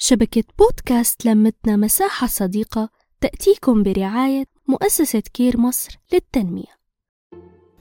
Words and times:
شبكة 0.00 0.44
بودكاست 0.58 1.24
لمتنا 1.26 1.76
مساحة 1.76 2.26
صديقة 2.26 2.88
تأتيكم 3.20 3.82
برعاية 3.82 4.44
مؤسسة 4.68 5.22
كير 5.34 5.56
مصر 5.60 5.98
للتنمية. 6.12 6.78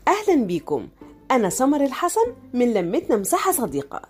أهلا 0.07 0.43
بيكم 0.45 0.87
أنا 1.31 1.49
سمر 1.49 1.83
الحسن 1.85 2.33
من 2.53 2.73
لمتنا 2.73 3.15
مساحة 3.17 3.51
صديقة. 3.51 4.01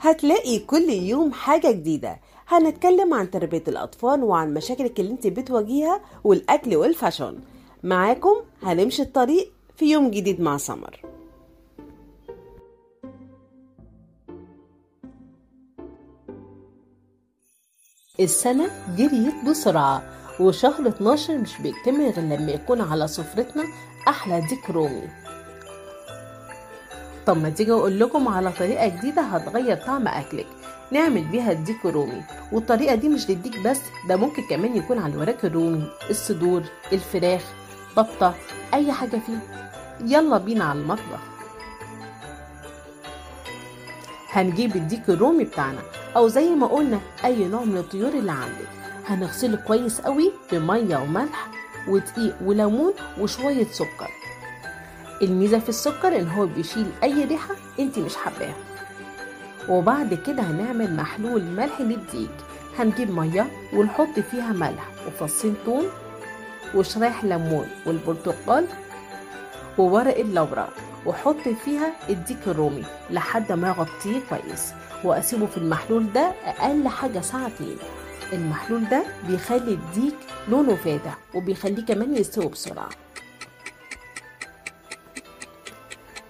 هتلاقي 0.00 0.58
كل 0.58 0.90
يوم 0.90 1.32
حاجة 1.32 1.70
جديدة. 1.70 2.20
هنتكلم 2.48 3.14
عن 3.14 3.30
تربية 3.30 3.64
الأطفال 3.68 4.22
وعن 4.24 4.54
مشاكلك 4.54 5.00
اللي 5.00 5.10
انت 5.12 5.26
بتواجهها 5.26 6.00
والأكل 6.24 6.76
وال 6.76 6.90
fashion 6.90 7.40
معاكم 7.82 8.34
هنمشي 8.62 9.02
الطريق 9.02 9.52
في 9.76 9.84
يوم 9.84 10.10
جديد 10.10 10.40
مع 10.40 10.56
سمر. 10.56 11.00
السنة 18.20 18.70
جريت 18.96 19.34
بسرعة 19.48 20.02
وشهر 20.40 20.88
12 20.88 21.38
مش 21.38 21.58
بيكتمل 21.60 22.10
غير 22.10 22.20
لما 22.20 22.52
يكون 22.52 22.80
على 22.80 23.08
سفرتنا 23.08 23.64
أحلى 24.08 24.40
ديك 24.40 24.70
رومي 24.70 25.08
طب 27.26 27.36
ما 27.42 27.50
تيجي 27.50 27.72
أقول 27.72 28.00
لكم 28.00 28.28
على 28.28 28.52
طريقة 28.52 28.86
جديدة 28.88 29.22
هتغير 29.22 29.76
طعم 29.76 30.08
أكلك. 30.08 30.46
نعمل 30.90 31.24
بيها 31.24 31.52
الديك 31.52 31.76
الرومي 31.84 32.22
والطريقة 32.52 32.94
دي 32.94 33.08
مش 33.08 33.30
للديك 33.30 33.58
بس 33.60 33.80
ده 34.08 34.16
ممكن 34.16 34.42
كمان 34.50 34.76
يكون 34.76 34.98
على 34.98 35.12
الوراك 35.12 35.44
الرومي 35.44 35.90
الصدور 36.10 36.62
الفراخ 36.92 37.42
بطة 37.96 38.34
أي 38.74 38.92
حاجة 38.92 39.20
فيه. 39.26 39.38
يلا 40.00 40.38
بينا 40.38 40.64
على 40.64 40.78
المطبخ. 40.80 41.20
هنجيب 44.30 44.76
الديك 44.76 45.08
الرومي 45.10 45.44
بتاعنا. 45.44 45.82
أو 46.16 46.28
زي 46.28 46.50
ما 46.50 46.66
قلنا 46.66 47.00
أي 47.24 47.44
نوع 47.48 47.64
من 47.64 47.76
الطيور 47.76 48.08
اللي 48.12 48.32
عندك. 48.32 48.68
هنغسله 49.06 49.56
كويس 49.56 50.00
قوي 50.00 50.32
بمية 50.52 50.96
وملح 50.96 51.48
ودقيق 51.88 52.34
وليمون 52.44 52.92
وشوية 53.20 53.64
سكر. 53.66 54.10
الميزة 55.22 55.58
في 55.58 55.68
السكر 55.68 56.16
إن 56.18 56.28
هو 56.28 56.46
بيشيل 56.46 56.86
أي 57.02 57.24
ريحة 57.24 57.54
انت 57.80 57.98
مش 57.98 58.16
حباها. 58.16 58.54
وبعد 59.68 60.14
كده 60.14 60.42
هنعمل 60.42 60.96
محلول 60.96 61.42
ملح 61.42 61.80
للديك 61.80 62.30
هنجيب 62.78 63.10
مية 63.10 63.46
ونحط 63.74 64.20
فيها 64.30 64.52
ملح 64.52 64.88
وفصين 65.06 65.54
توم 65.66 65.84
وشرايح 66.74 67.24
ليمون 67.24 67.66
والبرتقال 67.86 68.66
وورق 69.78 70.18
اللورا 70.18 70.68
وحط 71.06 71.48
فيها 71.64 71.92
الديك 72.08 72.38
الرومي 72.46 72.84
لحد 73.10 73.52
ما 73.52 73.68
يغطيه 73.68 74.20
كويس. 74.30 74.72
وأسيبه 75.04 75.46
في 75.46 75.56
المحلول 75.56 76.12
ده 76.12 76.32
أقل 76.44 76.88
حاجة 76.88 77.20
ساعتين. 77.20 77.76
المحلول 78.32 78.88
ده 78.88 79.04
بيخلي 79.28 79.74
الديك 79.74 80.16
لونه 80.48 80.74
فاتح 80.74 81.18
وبيخليه 81.34 81.84
كمان 81.84 82.16
يستوي 82.16 82.46
بسرعة. 82.48 82.88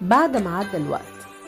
بعد 0.01 0.37
ما 0.37 0.57
عدى 0.57 0.77
الوقت 0.77 1.01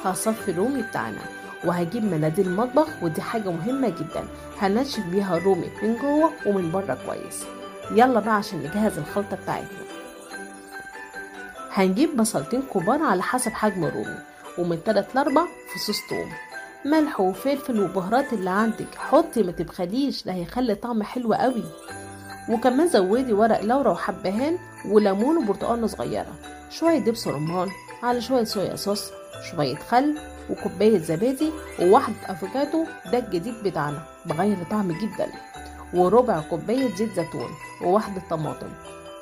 هصفي 0.03 0.51
الرومي 0.51 0.81
بتاعنا 0.81 1.21
وهجيب 1.65 2.03
مناديل 2.03 2.47
المطبخ 2.47 2.87
ودي 3.01 3.21
حاجة 3.21 3.51
مهمة 3.51 3.89
جدا. 3.89 4.27
هنشف 4.59 4.99
بيها 5.05 5.37
الرومي 5.37 5.69
من 5.83 5.97
جوه 6.01 6.31
ومن 6.45 6.71
بره 6.71 6.97
كويس. 7.05 7.43
يلا 7.91 8.19
بقى 8.19 8.35
عشان 8.35 8.59
نجهز 8.59 8.97
الخلطة 8.97 9.35
بتاعتنا. 9.35 9.86
هنجيب 11.77 12.17
بصلتين 12.17 12.61
كبار 12.73 13.01
على 13.03 13.23
حسب 13.23 13.51
حجم 13.51 13.83
الرومي 13.85 14.17
ومن 14.57 14.77
3 14.85 15.07
ل 15.15 15.17
4 15.17 15.47
فصوص 15.75 15.97
توم 16.09 16.29
ملح 16.85 17.19
وفلفل 17.19 17.79
وبهارات 17.79 18.33
اللي 18.33 18.49
عندك. 18.49 18.95
حطي 18.97 19.43
ما 19.43 19.51
تبخليش 19.51 20.23
ده 20.23 20.33
هيخلي 20.33 20.75
طعم 20.75 21.03
حلو 21.03 21.33
قوي. 21.33 21.63
وكمان 22.49 22.87
زودي 22.87 23.33
ورق 23.33 23.61
لورا 23.61 23.91
وحبهان 23.91 24.57
وليمون 24.85 25.37
وبرتقانه 25.37 25.87
صغيرة. 25.87 26.35
شوية 26.69 26.99
دبس 26.99 27.27
رمان 27.27 27.69
على 28.03 28.21
شوية 28.21 28.43
صويا 28.43 28.75
صوص 28.75 29.11
شوية 29.51 29.75
خل 29.75 30.17
وكوباية 30.49 30.97
زبادي 30.99 31.51
وواحدة 31.81 32.15
افوكادو 32.25 32.85
ده 33.11 33.17
الجديد 33.17 33.63
بتاعنا 33.63 34.03
بغير 34.25 34.57
طعم 34.71 34.91
جدا. 34.91 35.27
وربع 35.93 36.39
كوباية 36.49 36.95
زيت 36.95 37.13
زيتون 37.13 37.49
وواحدة 37.83 38.21
طماطم. 38.29 38.69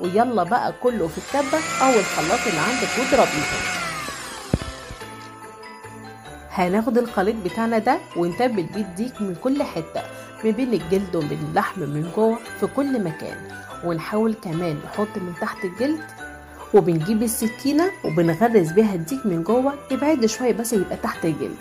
ويلا 0.01 0.43
بقى 0.43 0.73
كله 0.83 1.07
في 1.07 1.17
الكبه 1.17 1.57
أو 1.81 1.89
الخلاط 1.99 2.39
اللي 2.47 2.59
عندك 2.59 2.89
واضربيهم 2.99 3.61
هناخد 6.51 6.97
الخليط 6.97 7.35
بتاعنا 7.45 7.77
ده 7.77 7.97
ونتبل 8.17 8.63
بيه 8.63 8.81
الديك 8.81 9.21
من 9.21 9.35
كل 9.43 9.63
حتة 9.63 10.01
ما 10.43 10.51
بين 10.51 10.73
الجلد 10.73 11.15
وبين 11.15 11.39
اللحم 11.49 11.81
من 11.81 12.11
جوه 12.15 12.39
في 12.59 12.67
كل 12.67 13.03
مكان. 13.03 13.37
ونحاول 13.83 14.33
كمان 14.33 14.77
نحط 14.85 15.07
من 15.17 15.33
تحت 15.41 15.65
الجلد 15.65 16.03
وبنجيب 16.73 17.23
السكينة 17.23 17.91
وبنغرز 18.05 18.71
بيها 18.71 18.93
الديك 18.95 19.25
من 19.25 19.43
جوه 19.43 19.73
ابعد 19.91 20.25
شوية 20.25 20.53
بس 20.53 20.73
يبقى 20.73 20.97
تحت 20.97 21.25
الجلد. 21.25 21.57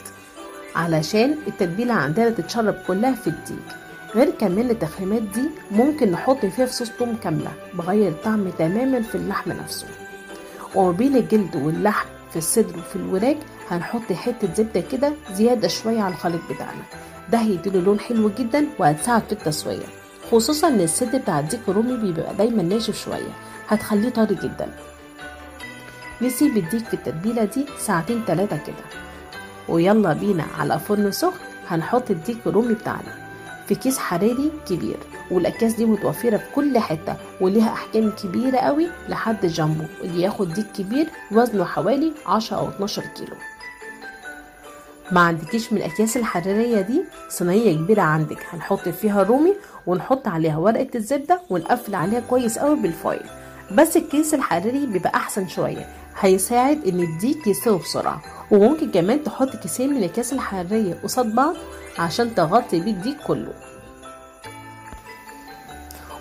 علشان 0.77 1.37
التتبيلة 1.47 1.95
عندنا 1.95 2.31
تتشرب 2.31 2.75
كلها 2.87 3.13
في 3.13 3.27
الديك. 3.27 3.84
غير 4.15 4.31
كمان 4.31 4.71
التخريمات 4.71 5.23
دي 5.23 5.43
ممكن 5.71 6.11
نحط 6.11 6.47
فيها 6.47 6.67
فصوص 6.67 6.91
توم 6.91 7.17
كاملة 7.17 7.53
بغير 7.75 8.13
طعم 8.25 8.49
تماما 8.59 9.03
في 9.03 9.15
اللحم 9.15 9.53
نفسه. 9.53 9.87
وما 10.75 10.93
بين 10.93 11.17
الجلد 11.17 11.57
واللحم 11.57 12.07
في 12.31 12.37
الصدر 12.37 12.79
وفي 12.79 12.97
الوراك 12.97 13.37
هنحط 13.71 14.13
حتة 14.13 14.55
زبدة 14.55 14.81
كده 14.93 15.13
زيادة 15.33 15.69
شوية 15.69 16.01
على 16.01 16.15
الخليط 16.15 16.41
بتاعنا. 16.51 16.83
ده 17.33 17.39
هيديله 17.39 17.81
لون 17.81 18.01
حلو 18.01 18.31
جدا 18.39 18.67
وهتساعد 18.79 19.23
في 19.23 19.33
التسوية. 19.33 19.87
خصوصا 20.33 20.69
إن 20.69 20.81
الصدر 20.81 21.19
بتاع 21.19 21.41
الديك 21.41 21.61
الرومي 21.69 21.97
بيبقى 21.97 22.35
دايما 22.35 22.63
ناشف 22.63 23.05
شوية 23.05 23.33
هتخليه 23.69 24.09
طري 24.09 24.35
جدا. 24.35 24.69
نسيب 26.23 26.57
الديك 26.57 26.85
في 26.85 26.95
التتبيلة 26.95 27.45
دي 27.45 27.67
ساعتين 27.79 28.25
تلاتة 28.27 28.57
كده. 28.57 28.85
ويلا 29.69 30.13
بينا 30.13 30.45
على 30.59 30.79
فرن 30.79 31.13
سخن 31.13 31.37
هنحط 31.69 32.11
الديك 32.11 32.39
الرومي 32.47 32.75
بتاعنا. 32.75 33.24
في 33.69 33.75
كيس 33.75 33.99
حراري 33.99 34.53
كبير 34.69 34.97
والأكياس 35.31 35.73
دي 35.73 35.85
متوفرة 35.85 36.37
في 36.37 36.45
كل 36.55 36.79
حتة 36.79 37.17
وليها 37.41 37.73
أحجام 37.73 38.11
كبيرة 38.11 38.57
قوي 38.59 38.87
لحد 39.09 39.45
الجامبو 39.45 39.85
اللي 40.03 40.23
ياخد 40.23 40.53
ديك 40.55 40.67
كبير 40.77 41.07
وزنه 41.33 41.65
حوالي 41.65 42.13
10 42.27 42.57
أو 42.57 42.69
12 42.69 43.03
كيلو. 43.17 43.37
ما 45.13 45.21
عندكيش 45.21 45.73
من 45.73 45.79
الأكياس 45.79 46.17
الحرارية 46.17 46.81
دي؟ 46.81 47.05
صينية 47.29 47.73
كبيرة 47.77 48.03
عندك 48.03 48.47
هنحط 48.51 48.89
فيها 48.89 49.23
رومي 49.23 49.55
ونحط 49.87 50.29
عليها 50.29 50.57
ورقة 50.59 50.89
الزبدة 50.95 51.41
ونقفل 51.51 51.95
عليها 51.95 52.21
كويس 52.21 52.59
قوي 52.59 52.77
بالفويل 52.77 53.23
بس 53.73 53.97
الكيس 53.97 54.35
الحراري 54.35 54.87
بيبقى 54.87 55.15
أحسن 55.15 55.49
شوية 55.49 55.87
هيساعد 56.21 56.89
إن 56.89 57.01
الديك 57.01 57.47
يستوي 57.47 57.79
بسرعة. 57.79 58.23
وممكن 58.55 58.91
كمان 58.91 59.25
تحط 59.25 59.57
كيسين 59.57 59.91
من 59.91 59.97
الأكياس 59.97 60.33
الحرارية 60.33 60.95
قصاد 61.03 61.35
بعض 61.35 61.55
عشان 61.99 62.35
تغطي 62.35 62.81
بيه 62.81 62.91
الديك 62.93 63.17
كله. 63.27 63.53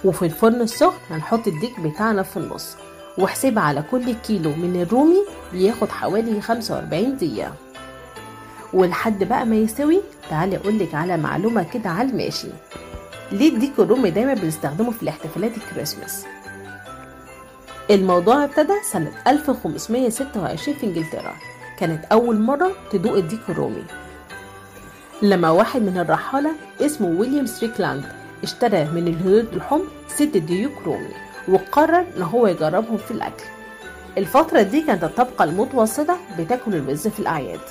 وفي 0.06 0.26
الفرن 0.26 0.62
السخن 0.62 0.98
هنحط 1.10 1.48
الديك 1.48 1.80
بتاعنا 1.80 2.24
في 2.24 2.38
النص 2.38 2.76
واحسب 3.18 3.60
على 3.60 3.84
كل 3.92 4.14
كيلو 4.14 4.50
من 4.50 4.82
الرومي 4.82 5.26
بياخد 5.52 5.90
حوالي 5.90 6.42
45 6.42 7.18
دقيقة. 7.18 7.54
ولحد 8.74 9.24
بقى 9.24 9.46
ما 9.46 9.56
يستوي 9.56 10.02
تعالي 10.30 10.58
أقولك 10.58 10.96
على 10.96 11.18
معلومة 11.18 11.64
كده 11.64 11.90
على 11.90 12.10
الماشي. 12.10 12.48
ليه 13.32 13.54
الديك 13.54 13.72
الرومي 13.80 14.10
دايما 14.12 14.34
بنستخدمه 14.34 14.92
في 14.92 15.04
الاحتفالات 15.04 15.52
الكريسماس؟ 15.58 16.26
الموضوع 17.92 18.44
ابتدى 18.44 18.74
سنة 18.92 19.12
1526 19.28 20.76
في 20.78 20.86
إنجلترا. 20.86 21.34
كانت 21.84 22.06
أول 22.06 22.40
مرة 22.40 22.72
تدوق 22.92 23.18
الديك 23.18 23.40
الرومي. 23.50 23.84
لما 25.22 25.50
واحد 25.50 25.82
من 25.82 25.98
الرحالة 25.98 26.52
اسمه 26.82 27.08
ويليام 27.20 27.46
ستريكلاند 27.46 28.04
اشترى 28.44 28.84
من 28.86 29.08
الهنود 29.08 29.48
الحمر 29.54 29.86
ست 30.08 30.38
ديوك 30.38 30.74
رومي 30.86 31.14
وقرر 31.48 32.06
إن 32.18 32.22
هو 32.22 32.48
يجربهم 32.48 32.98
في 32.98 33.12
الأكل. 33.12 33.44
الفترة 34.18 34.62
دي 34.62 34.82
كانت 34.82 35.04
الطبقة 35.04 35.44
المتوسطة 35.44 36.18
بتاكل 36.40 36.76
الوز 36.76 37.08
في 37.08 37.20
الأعياد. 37.20 37.62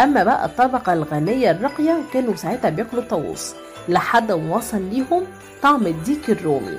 أما 0.00 0.24
بقى 0.24 0.46
الطبقة 0.46 0.92
الغنية 0.92 1.50
الراقية 1.50 2.00
كانوا 2.12 2.36
ساعتها 2.36 2.70
بياكلوا 2.70 3.02
الطاووس 3.02 3.54
لحد 3.88 4.32
ما 4.32 4.56
وصل 4.56 4.82
ليهم 4.82 5.24
طعم 5.62 5.86
الديك 5.86 6.30
الرومي. 6.30 6.78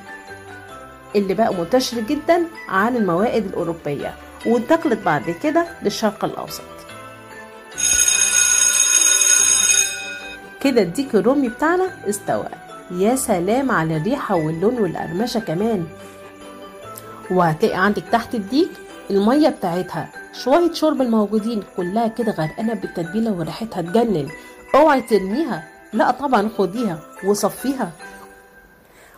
اللي 1.16 1.34
بقى 1.34 1.54
منتشر 1.54 2.00
جدا 2.00 2.44
عن 2.70 2.96
الموائد 2.96 3.46
الأوروبية 3.46 4.14
وانتقلت 4.46 5.00
بعد 5.06 5.30
كده 5.44 5.68
للشرق 5.84 6.26
الأوسط. 6.26 6.64
كده 10.62 10.82
الديك 10.82 11.16
الرومي 11.16 11.50
بتاعنا 11.50 12.10
استوى. 12.10 12.48
يا 12.92 13.16
سلام 13.16 13.72
على 13.72 13.98
الريحة 13.98 14.36
واللون 14.36 14.80
والقرمشة 14.80 15.40
كمان. 15.40 15.86
وهتلاقي 17.32 17.76
عندك 17.76 18.04
تحت 18.12 18.36
الديك 18.36 18.70
المية 19.10 19.50
بتاعتها. 19.50 20.10
شوية 20.44 20.74
شرب 20.74 21.02
الموجودين 21.02 21.64
كلها 21.78 22.08
كده 22.08 22.32
غرقانة 22.32 22.74
بالتتبيلة 22.74 23.32
وريحتها 23.32 23.82
تجنن. 23.82 24.30
اوعي 24.76 25.02
ترميها. 25.02 25.64
لا 25.94 26.12
طبعا 26.12 26.50
خديها 26.58 27.00
وصفيها. 27.26 27.92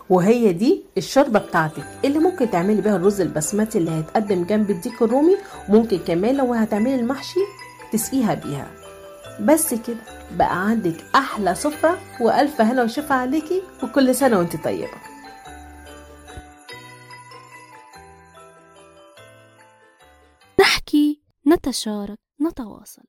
وهي 0.09 0.53
دي 0.53 0.83
الشوربة 0.97 1.39
بتاعتك. 1.39 1.83
اللي 2.05 2.19
ممكن 2.19 2.49
تعملي 2.51 2.81
بيها 2.81 2.95
الرز 2.95 3.21
البسمتي 3.21 3.77
اللي 3.77 3.91
هيتقدم 3.91 4.43
جنب 4.43 4.69
الديك 4.69 5.01
الرومي 5.01 5.37
ممكن 5.69 5.97
كمان 5.97 6.37
لو 6.37 6.53
هتعملي 6.53 6.95
المحشي 6.95 7.39
تسقيها 7.91 8.33
بيها. 8.33 8.71
بس 9.41 9.73
كده 9.73 9.97
بقى 10.31 10.65
عندك 10.65 10.95
أحلى 11.15 11.55
سفرة 11.55 11.97
وألف 12.21 12.61
هنا 12.61 12.83
وشفا 12.83 13.15
عليكي 13.15 13.61
وكل 13.83 14.15
سنة 14.15 14.37
وأنت 14.37 14.55
طيبة. 14.63 14.97
نحكي 20.59 21.21
نتشارك 21.47 22.19
نتواصل. 22.41 23.03